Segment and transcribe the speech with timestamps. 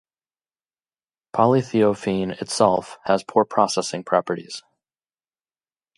[1.35, 4.63] Polythiophene itself has poor processing properties.